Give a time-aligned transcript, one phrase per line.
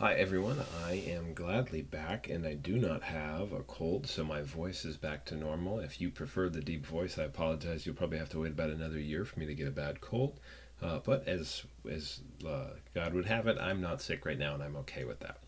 [0.00, 4.42] Hi everyone, I am gladly back and I do not have a cold, so my
[4.42, 5.80] voice is back to normal.
[5.80, 7.84] If you prefer the deep voice, I apologize.
[7.84, 10.38] You'll probably have to wait about another year for me to get a bad cold.
[10.80, 14.62] Uh, but as as uh, God would have it, I'm not sick right now and
[14.62, 15.38] I'm okay with that.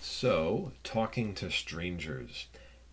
[0.00, 2.46] So, talking to strangers.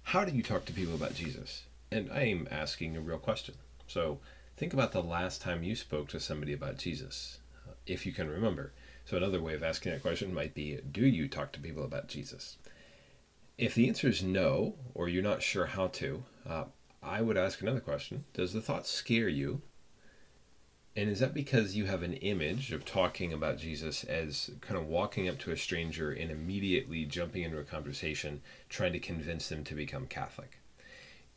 [0.04, 1.64] How do you talk to people about Jesus?
[1.94, 3.56] And I am asking a real question.
[3.88, 4.20] So,
[4.58, 8.30] think about the last time you spoke to somebody about Jesus, uh, if you can
[8.30, 8.74] remember.
[9.06, 12.08] So, another way of asking that question might be Do you talk to people about
[12.08, 12.58] Jesus?
[13.58, 16.66] If the answer is no, or you're not sure how to, uh,
[17.04, 19.62] I would ask another question Does the thought scare you?
[20.98, 24.88] And is that because you have an image of talking about Jesus as kind of
[24.88, 29.64] walking up to a stranger and immediately jumping into a conversation, trying to convince them
[29.66, 30.58] to become Catholic?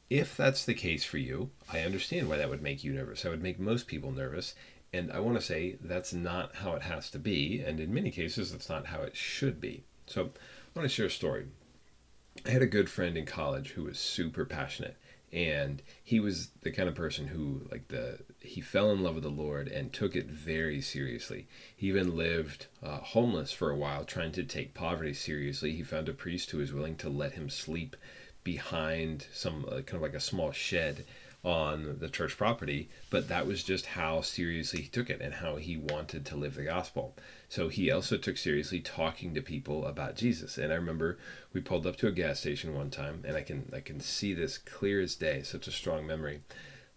[0.09, 3.27] If that's the case for you, I understand why that would make you nervous.
[3.27, 4.55] I would make most people nervous.
[4.92, 7.60] And I want to say that's not how it has to be.
[7.60, 9.84] And in many cases, that's not how it should be.
[10.06, 11.47] So I want to share a story.
[12.47, 14.97] I had a good friend in college who was super passionate.
[15.30, 19.25] And he was the kind of person who, like, the he fell in love with
[19.25, 21.48] the Lord and took it very seriously.
[21.77, 25.73] He even lived uh, homeless for a while, trying to take poverty seriously.
[25.73, 27.95] He found a priest who was willing to let him sleep
[28.42, 31.05] behind some uh, kind of like a small shed
[31.49, 35.57] on the church property, but that was just how seriously he took it and how
[35.57, 37.17] he wanted to live the gospel.
[37.49, 40.59] So he also took seriously talking to people about Jesus.
[40.59, 41.19] And I remember
[41.55, 44.35] we pulled up to a gas station one time, and I can I can see
[44.35, 46.43] this clear as day, such a strong memory.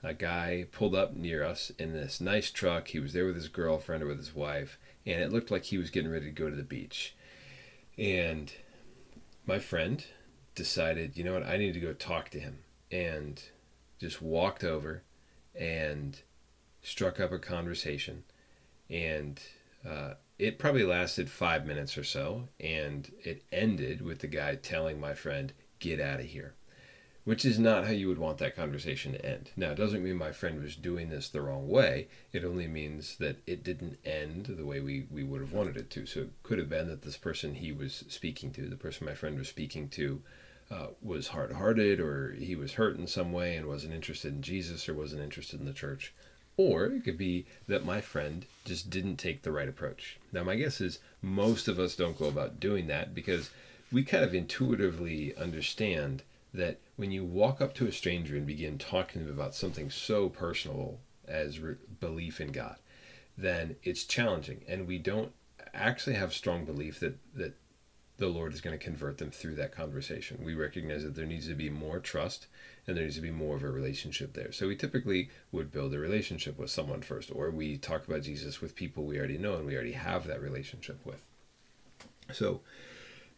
[0.03, 2.89] A guy pulled up near us in this nice truck.
[2.89, 5.77] He was there with his girlfriend or with his wife, and it looked like he
[5.77, 7.15] was getting ready to go to the beach.
[7.97, 8.51] And
[9.45, 10.03] my friend
[10.55, 12.59] decided, you know what, I need to go talk to him.
[12.91, 13.41] And
[14.01, 15.03] just walked over
[15.55, 16.19] and
[16.81, 18.23] struck up a conversation.
[18.89, 19.39] And
[19.87, 22.49] uh, it probably lasted five minutes or so.
[22.59, 26.55] And it ended with the guy telling my friend, get out of here.
[27.23, 29.51] Which is not how you would want that conversation to end.
[29.55, 32.07] Now, it doesn't mean my friend was doing this the wrong way.
[32.33, 35.91] It only means that it didn't end the way we, we would have wanted it
[35.91, 36.07] to.
[36.07, 39.13] So it could have been that this person he was speaking to, the person my
[39.13, 40.23] friend was speaking to,
[40.71, 44.41] uh, was hard hearted or he was hurt in some way and wasn't interested in
[44.41, 46.13] Jesus or wasn't interested in the church.
[46.57, 50.17] Or it could be that my friend just didn't take the right approach.
[50.31, 53.49] Now, my guess is most of us don't go about doing that because
[53.91, 56.23] we kind of intuitively understand
[56.53, 59.89] that when you walk up to a stranger and begin talking to them about something
[59.89, 62.75] so personal as re- belief in God,
[63.37, 64.61] then it's challenging.
[64.67, 65.31] And we don't
[65.73, 67.55] actually have strong belief that, that
[68.21, 70.43] the Lord is going to convert them through that conversation.
[70.43, 72.45] We recognize that there needs to be more trust
[72.85, 74.51] and there needs to be more of a relationship there.
[74.51, 78.61] So we typically would build a relationship with someone first, or we talk about Jesus
[78.61, 81.25] with people we already know and we already have that relationship with.
[82.31, 82.61] So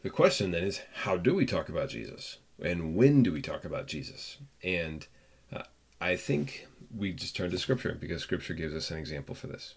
[0.02, 2.40] the question then is how do we talk about Jesus?
[2.62, 4.38] And when do we talk about Jesus?
[4.66, 5.08] And
[5.54, 5.64] uh,
[6.02, 9.76] I think we just turn to Scripture because Scripture gives us an example for this.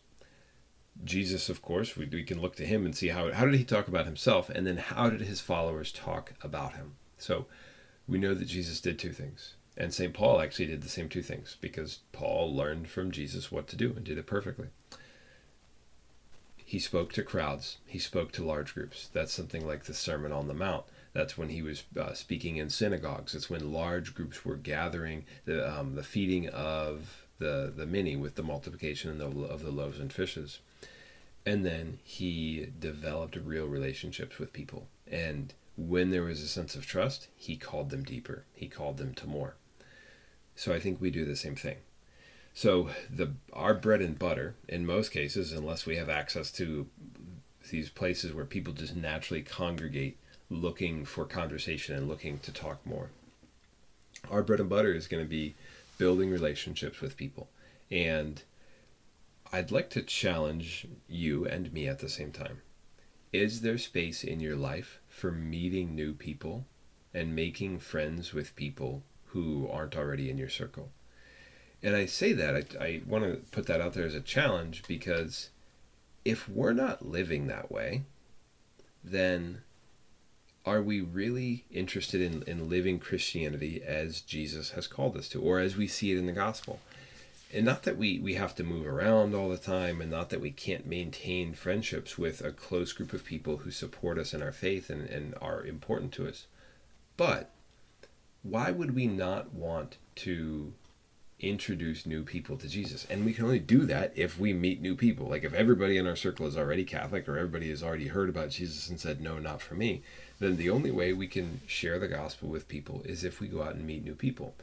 [1.05, 3.65] Jesus, of course, we, we can look to him and see how, how did he
[3.65, 6.95] talk about himself, and then how did his followers talk about him.
[7.19, 7.47] So
[8.09, 9.55] we know that Jesus did two things.
[9.77, 10.15] And St.
[10.15, 13.93] Paul actually did the same two things because Paul learned from Jesus what to do
[13.95, 14.69] and did it perfectly.
[16.57, 19.09] He spoke to crowds, he spoke to large groups.
[19.13, 20.85] That's something like the Sermon on the Mount.
[21.13, 23.35] That's when he was uh, speaking in synagogues.
[23.35, 28.35] It's when large groups were gathering, the, um, the feeding of the, the many with
[28.35, 30.61] the multiplication of the, of the loaves and fishes
[31.47, 34.89] and then he developed real relationships with people.
[35.11, 38.45] And when there was a sense of trust he called them deeper.
[38.55, 39.57] He called them to more.
[40.55, 41.77] So i think we do the same thing.
[42.55, 46.89] So the our bread and butter in most cases unless we have access to
[47.71, 50.19] these places where people just naturally congregate
[50.49, 53.11] looking for conversation and looking to talk more
[54.31, 55.55] our bread and butter is going to be
[55.99, 57.49] building relationships with people.
[57.91, 58.43] And
[59.57, 62.61] I'd like to challenge you and me at the same time.
[63.33, 66.67] Is there space in your life for meeting new people
[67.15, 70.91] and making friends with people who aren't already in your circle?
[71.83, 74.83] And I say that, I, I want to put that out there as a challenge
[74.87, 75.49] because
[76.23, 78.03] if we're not living that way,
[79.03, 79.63] then
[80.67, 85.61] are we really interested in, in living Christianity as Jesus has called us to, or
[85.61, 86.79] as we see it in the gospel?
[87.57, 90.41] And not that we we have to move around all the time and not that
[90.41, 94.53] we can't maintain friendships with a close group of people who support us in our
[94.53, 96.47] faith and, and are important to us
[97.17, 97.51] but
[98.43, 100.73] why would we not want to
[101.39, 103.07] introduce new people to Jesus.
[103.11, 105.29] And we can only do that if we meet new people.
[105.29, 108.51] Like if everybody in our circle is already Catholic or everybody has already heard about
[108.51, 110.03] Jesus and said, no, not for me,
[110.39, 113.63] then the only way we can share the gospel with people is if we go
[113.63, 114.55] out and meet new people.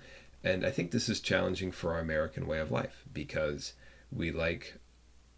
[0.44, 3.74] And I think this is challenging for our American way of life because
[4.12, 4.76] we like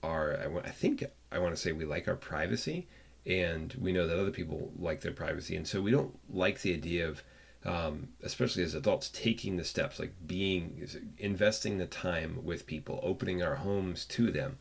[0.01, 2.87] our, I think I want to say we like our privacy
[3.25, 5.55] and we know that other people like their privacy.
[5.55, 7.23] And so we don't like the idea of,
[7.65, 10.87] um, especially as adults, taking the steps, like being,
[11.17, 14.57] investing the time with people, opening our homes to them,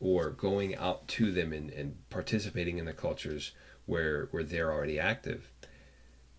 [0.00, 3.52] or going out to them and, and participating in the cultures
[3.86, 5.50] where where they're already active.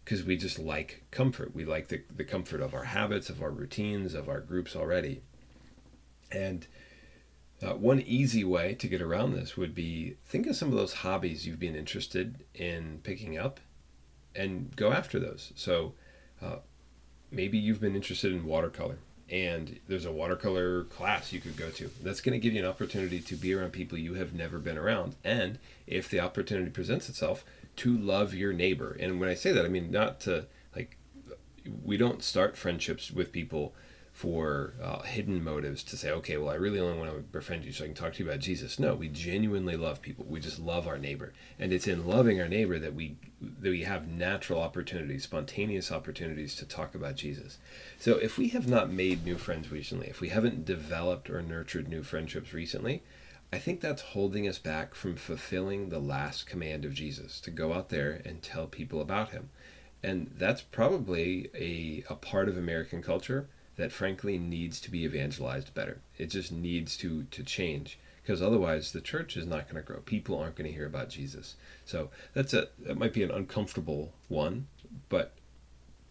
[0.07, 1.53] Because we just like comfort.
[1.53, 5.21] We like the, the comfort of our habits, of our routines, of our groups already.
[6.31, 6.65] And
[7.61, 10.93] uh, one easy way to get around this would be think of some of those
[10.93, 13.59] hobbies you've been interested in picking up
[14.33, 15.51] and go after those.
[15.57, 15.95] So,
[16.41, 16.59] uh,
[17.29, 21.89] maybe you've been interested in watercolor and there's a watercolor class you could go to.
[22.01, 24.77] That's going to give you an opportunity to be around people you have never been
[24.77, 25.15] around.
[25.23, 27.43] And if the opportunity presents itself,
[27.77, 28.95] to love your neighbor.
[28.99, 30.45] And when I say that, I mean not to
[30.75, 30.97] like,
[31.83, 33.75] we don't start friendships with people
[34.17, 37.71] for uh, hidden motives to say, okay, well, I really only want to befriend you
[37.71, 38.79] so I can talk to you about Jesus.
[38.79, 40.25] No, we genuinely love people.
[40.27, 43.83] We just love our neighbor, and it's in loving our neighbor that we that we
[43.83, 47.59] have natural opportunities, spontaneous opportunities to talk about Jesus.
[47.99, 51.87] So, if we have not made new friends recently, if we haven't developed or nurtured
[51.87, 53.03] new friendships recently,
[53.53, 57.71] I think that's holding us back from fulfilling the last command of Jesus to go
[57.71, 59.51] out there and tell people about Him,
[60.01, 63.47] and that's probably a a part of American culture
[63.77, 66.01] that frankly needs to be evangelized better.
[66.17, 70.01] It just needs to to change because otherwise the church is not going to grow.
[70.01, 71.55] People aren't going to hear about Jesus.
[71.85, 74.67] So that's a that might be an uncomfortable one,
[75.07, 75.33] but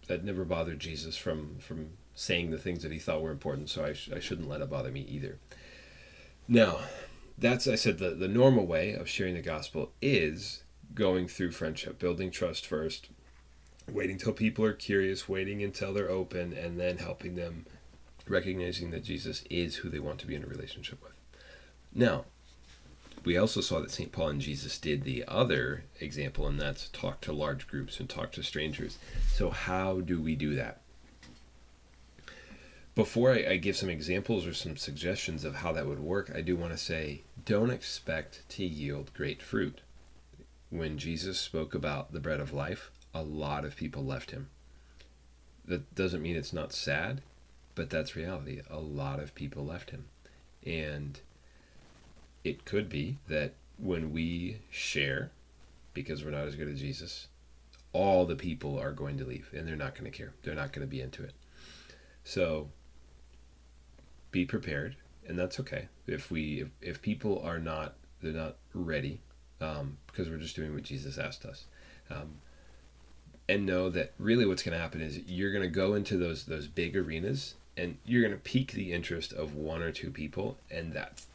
[0.06, 3.68] that never bothered Jesus from from saying the things that he thought were important.
[3.68, 5.38] So I, sh- I shouldn't let it bother me either.
[6.48, 6.78] Now,
[7.36, 10.62] that's I said the the normal way of sharing the gospel is
[10.94, 13.08] going through friendship, building trust first,
[13.90, 17.66] waiting till people are curious, waiting until they're open, and then helping them
[18.28, 21.12] recognizing that Jesus is who they want to be in a relationship with.
[21.94, 22.24] Now,
[23.24, 24.12] we also saw that St.
[24.12, 28.32] Paul and Jesus did the other example, and that's talk to large groups and talk
[28.32, 28.98] to strangers.
[29.32, 30.80] So, how do we do that?
[32.94, 36.40] Before I, I give some examples or some suggestions of how that would work, I
[36.40, 39.80] do want to say don't expect to yield great fruit.
[40.70, 44.48] When Jesus spoke about the bread of life, a lot of people left him.
[45.64, 47.22] That doesn't mean it's not sad,
[47.74, 48.60] but that's reality.
[48.70, 50.06] A lot of people left him.
[50.64, 51.18] And
[52.44, 55.30] it could be that when we share,
[55.94, 57.28] because we're not as good as Jesus,
[57.92, 60.32] all the people are going to leave and they're not going to care.
[60.42, 61.32] They're not going to be into it.
[62.24, 62.68] So
[64.30, 64.96] be prepared,
[65.26, 65.88] and that's okay.
[66.06, 69.20] If we if, if people are not they're not ready,
[69.60, 71.66] um, because we're just doing what Jesus asked us.
[72.10, 72.38] Um,
[73.48, 76.44] and know that really what's going to happen is you're going to go into those
[76.44, 80.56] those big arenas and you're going to pique the interest of one or two people
[80.70, 81.26] and that's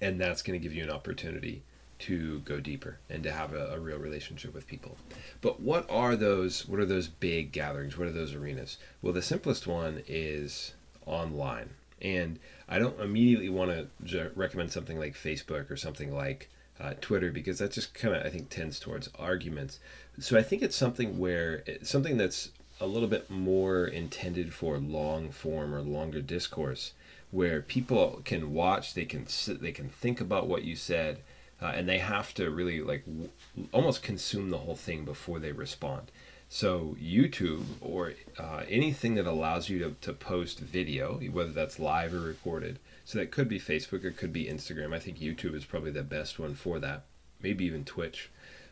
[0.00, 1.62] and that's going to give you an opportunity
[2.00, 4.96] to go deeper and to have a, a, real relationship with people.
[5.40, 7.96] But what are those what are those big gatherings?
[7.96, 8.78] What are those arenas?
[9.00, 10.74] Well the simplest one is
[11.06, 11.70] online.
[12.02, 12.38] And
[12.68, 17.58] i don't immediately want to recommend something like facebook or something like uh, Twitter because
[17.58, 19.78] that just kind of I think tends towards arguments.
[20.18, 22.50] So I think it's something where it's something that's
[22.80, 26.92] a little bit more intended for long form or longer discourse,
[27.30, 31.18] where people can watch, they can sit, they can think about what you said,
[31.62, 33.30] uh, and they have to really like w-
[33.72, 36.10] almost consume the whole thing before they respond.
[36.48, 42.12] So YouTube or uh, anything that allows you to, to post video, whether that's live
[42.14, 44.94] or recorded, so that could be Facebook, it could be Instagram.
[44.94, 47.04] I think YouTube is probably the best one for that.
[47.42, 48.30] Maybe even Twitch.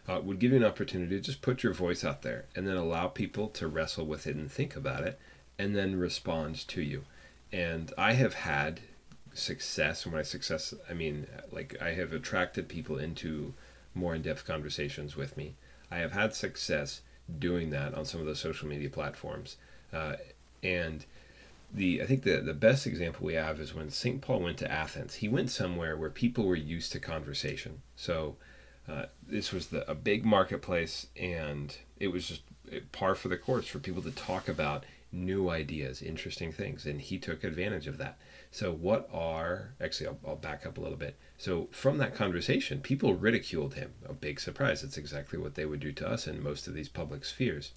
[0.08, 2.76] Uh, would give you an opportunity to just put your voice out there and then
[2.76, 5.18] allow people to wrestle with it and think about it
[5.58, 7.04] and then respond to you.
[7.52, 8.80] And I have had
[9.34, 13.54] success, and when I success, I mean like I have attracted people into
[13.94, 15.54] more in-depth conversations with me.
[15.90, 17.02] I have had success
[17.38, 19.56] doing that on some of the social media platforms,
[19.92, 20.16] uh,
[20.62, 21.04] and
[21.72, 24.20] the I think the the best example we have is when St.
[24.20, 25.14] Paul went to Athens.
[25.14, 27.82] He went somewhere where people were used to conversation.
[27.96, 28.36] So
[28.88, 32.42] uh, this was the, a big marketplace, and it was just
[32.90, 37.18] par for the course for people to talk about new ideas, interesting things, and he
[37.18, 38.18] took advantage of that.
[38.50, 41.16] So what are actually I'll, I'll back up a little bit.
[41.38, 43.92] So from that conversation, people ridiculed him.
[44.08, 44.82] A big surprise.
[44.82, 47.72] It's exactly what they would do to us in most of these public spheres.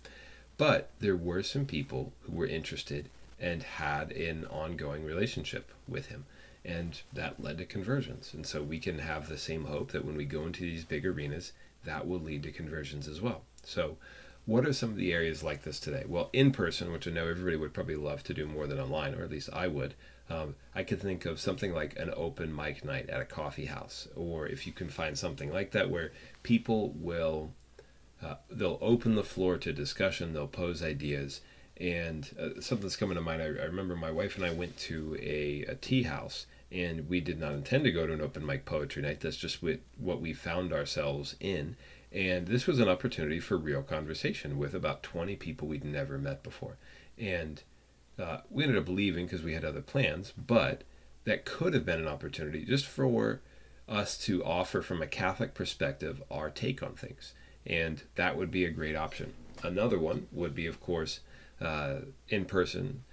[0.57, 6.25] But there were some people who were interested and had an ongoing relationship with him.
[6.63, 8.33] And that led to conversions.
[8.33, 11.05] And so we can have the same hope that when we go into these big
[11.05, 11.51] arenas,
[11.83, 13.43] that will lead to conversions as well.
[13.63, 13.97] So,
[14.45, 16.03] what are some of the areas like this today?
[16.07, 19.15] Well, in person, which I know everybody would probably love to do more than online,
[19.15, 19.95] or at least I would.
[20.29, 24.07] Um, I could think of something like an open mic night at a coffee house,
[24.15, 26.11] or if you can find something like that where
[26.43, 27.51] people will
[28.21, 31.41] uh, they'll open the floor to discussion, they'll pose ideas,
[31.77, 33.41] and uh, something's coming to mind.
[33.41, 37.19] I, I, remember my wife and I went to a, a tea house, and we
[37.19, 39.19] did not intend to go to an open mic poetry night.
[39.19, 41.75] That's just what, what we found ourselves in.
[42.11, 46.43] And this was an opportunity for real conversation with about 20 people we'd never met
[46.43, 46.77] before.
[47.17, 47.61] And
[48.17, 50.83] uh, we ended up leaving because we had other plans, but
[51.25, 53.41] that could have been an opportunity just for
[53.89, 57.33] us to offer from a Catholic perspective our take on things.
[57.65, 59.33] And that would be a great option.
[59.61, 61.19] Another one would be, of course,
[61.61, 61.95] uh,
[62.29, 63.03] in person.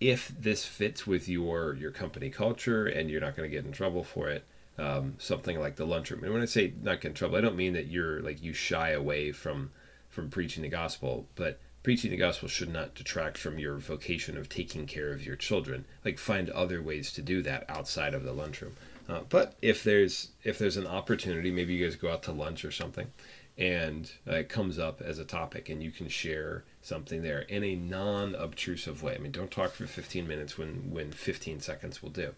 [0.00, 3.72] If this fits with your your company culture and you're not going to get in
[3.72, 4.44] trouble for it,
[4.78, 6.24] um, something like the lunchroom.
[6.24, 8.52] And when I say not get in trouble, I don't mean that you're like you
[8.52, 9.70] shy away from
[10.10, 14.48] from preaching the gospel, but preaching the gospel should not detract from your vocation of
[14.48, 15.84] taking care of your children.
[16.04, 18.74] Like find other ways to do that outside of the lunchroom.
[19.08, 22.64] Uh, but if there's if there's an opportunity, maybe you guys go out to lunch
[22.64, 23.06] or something,
[23.56, 27.62] and uh, it comes up as a topic, and you can share something there in
[27.62, 29.14] a non-obtrusive way.
[29.14, 32.34] I mean, don't talk for 15 minutes when when 15 seconds will do.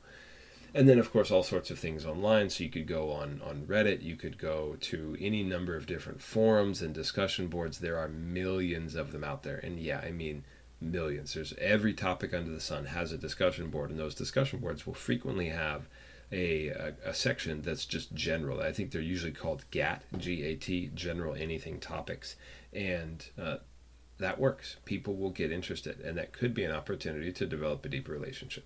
[0.74, 2.50] And then of course all sorts of things online.
[2.50, 4.02] So you could go on on reddit.
[4.02, 7.78] You could go to any number of different forums and discussion boards.
[7.78, 9.56] There are millions of them out there.
[9.56, 10.44] And yeah i mean
[10.78, 11.32] millions.
[11.32, 14.94] There's every topic under the sun has a discussion board and those discussion boards will
[14.94, 15.88] frequently have
[16.32, 18.60] a, a, a section that's just general.
[18.60, 22.36] I think they're usually called gat g-a-t general anything topics.
[22.72, 23.58] And uh,
[24.18, 24.76] that works.
[24.84, 28.64] People will get interested and that could be an opportunity to develop a deeper relationship.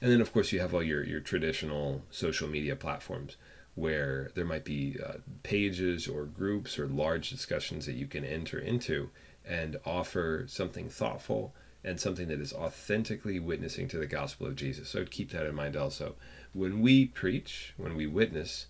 [0.00, 3.36] And then, of course, you have all your, your traditional social media platforms
[3.74, 8.58] where there might be uh, pages or groups or large discussions that you can enter
[8.58, 9.10] into
[9.44, 14.88] and offer something thoughtful and something that is authentically witnessing to the gospel of Jesus.
[14.88, 16.14] So keep that in mind also.
[16.52, 18.66] When we preach, when we witness,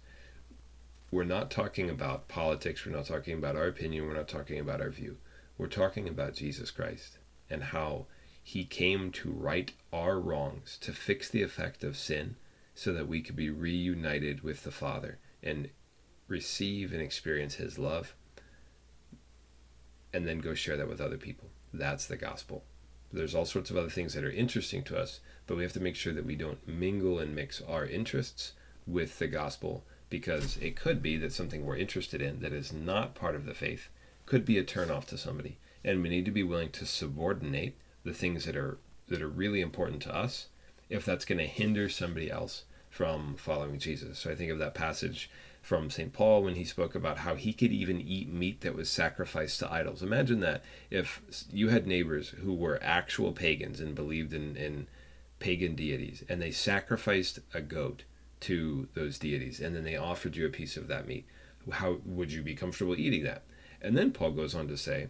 [1.11, 4.81] we're not talking about politics, we're not talking about our opinion, we're not talking about
[4.81, 5.19] our view.
[5.57, 7.19] We're talking about Jesus Christ
[7.49, 8.07] and how
[8.43, 12.37] he came to right our wrongs, to fix the effect of sin,
[12.75, 15.71] so that we could be reunited with the Father and
[16.29, 18.15] receive and experience His love,
[20.13, 21.49] and then go share that with other people.
[21.73, 22.65] That's the gospel.
[23.15, 25.81] There's all sorts of other things that are interesting to us, but we have to
[25.81, 28.53] make sure that we don't mingle and mix our interests
[28.89, 33.15] with the gospel because it could be that something we're interested in that is not
[33.15, 33.89] part of the faith
[34.27, 35.59] could be a turnoff to somebody.
[35.85, 38.79] And we need to be willing to subordinate the things that are
[39.09, 40.49] that are really important to us
[40.89, 44.19] if that's going to hinder somebody else from following Jesus.
[44.19, 45.31] So I think of that passage
[45.65, 46.13] from St.
[46.13, 49.73] Paul when he spoke about how he could even eat meat that was sacrificed to
[49.73, 50.03] idols.
[50.03, 54.87] Imagine that if you had neighbors who were actual pagans and believed in, in
[55.39, 58.05] pagan deities and they sacrificed a goat
[58.41, 61.25] to those deities and then they offered you a piece of that meat.
[61.73, 63.45] How would you be comfortable eating that?
[63.81, 65.09] And then Paul goes on to say,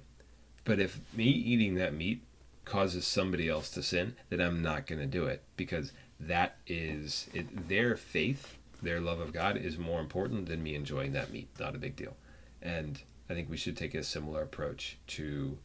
[0.65, 2.23] but if me eating that meat
[2.65, 7.29] causes somebody else to sin, then I'm not going to do it because that is
[7.35, 11.49] it, their faith, their love of God is more important than me enjoying that meat.
[11.59, 12.17] Not a big deal.
[12.63, 15.59] And I think we should take a similar approach to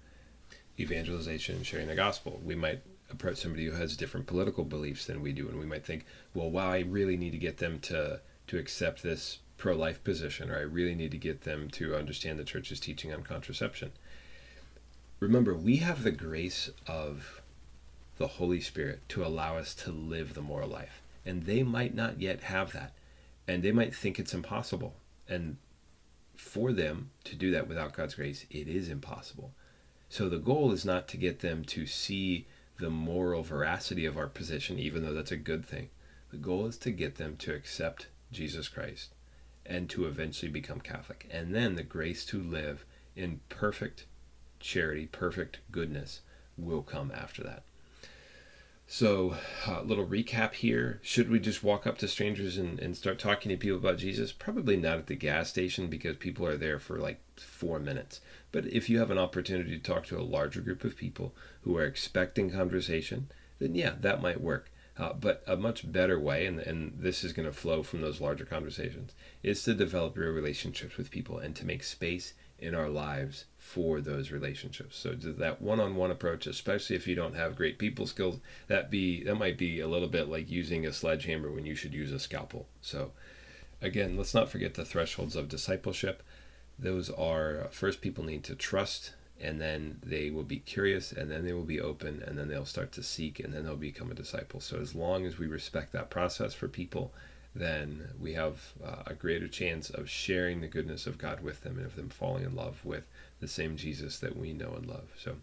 [0.79, 2.41] evangelization and sharing the gospel.
[2.43, 5.85] We might approach somebody who has different political beliefs than we do, and we might
[5.85, 10.49] think, well, wow, I really need to get them to to accept this pro-life position,
[10.49, 13.91] or I really need to get them to understand the church's teaching on contraception
[15.19, 17.41] remember, we have the grace of
[18.17, 21.01] the Holy Spirit to allow us to live the moral life.
[21.25, 22.93] And they might not yet have that.
[23.49, 24.93] And they might think it's impossible.
[25.27, 25.57] And
[26.35, 29.53] for them to do that without God's grace, it is impossible.
[30.07, 32.45] So the goal is not to get them to see
[32.77, 35.89] the moral veracity of our position, even though that's a good thing.
[36.29, 39.15] The goal is to get them to accept Jesus Christ
[39.65, 41.27] and to eventually become Catholic.
[41.31, 44.05] And then the grace to live in perfect
[44.59, 46.21] charity, perfect goodness
[46.55, 47.63] will come after that.
[48.91, 49.35] So,
[49.67, 50.99] a uh, little recap here.
[51.03, 54.31] Should we just walk up to strangers and, and start talking to people about Jesus?
[54.31, 58.19] Probably not at the gas station because people are there for like four minutes.
[58.51, 61.77] But if you have an opportunity to talk to a larger group of people who
[61.77, 63.29] are expecting conversation,
[63.59, 64.71] then yeah, that might work.
[64.97, 68.19] Uh, but a much better way, and, and this is going to flow from those
[68.19, 72.89] larger conversations, is to develop real relationships with people and to make space in our
[72.89, 74.97] lives for those relationships.
[74.97, 79.35] So that one-on-one approach, especially if you don't have great people skills, that be that
[79.35, 82.67] might be a little bit like using a sledgehammer when you should use a scalpel.
[82.81, 83.11] So
[83.81, 86.23] again, let's not forget the thresholds of discipleship.
[86.77, 91.31] Those are uh, first people need to trust and then they will be curious and
[91.31, 94.11] then they will be open and then they'll start to seek and then they'll become
[94.11, 97.13] a disciple so as long as we respect that process for people
[97.59, 101.77] then we have uh, a greater chance of sharing the goodness of god with them
[101.77, 103.03] and of them falling in love with
[103.39, 105.09] the same jesus that we know and love.
[105.17, 105.35] So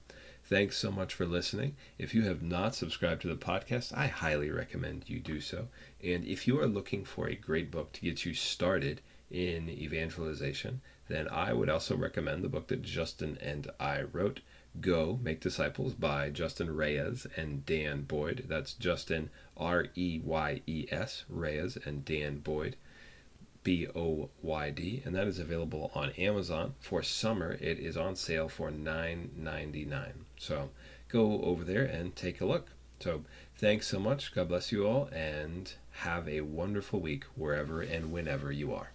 [0.44, 1.76] thanks so much for listening.
[1.99, 5.68] If you have not subscribed to the podcast i highly recommend you do so.
[6.02, 10.80] And if you are looking for a great book to get you started in evangelization
[11.08, 14.40] then I would also recommend the book that Justin and I wrote,
[14.80, 18.45] Go Make Disciples by Justin Reyes and Dan Boyd.
[18.49, 22.76] That's Justin R E Y E S, Reyes, and Dan Boyd,
[23.62, 25.02] B O Y D.
[25.04, 26.75] And that is available on Amazon.
[26.80, 30.12] For summer, it is on sale for $9.99.
[30.37, 30.71] So
[31.09, 32.73] go over there and take a look.
[33.00, 33.23] So
[33.56, 34.35] thanks so much.
[34.35, 38.90] God bless you all, and have a wonderful week wherever and whenever you are.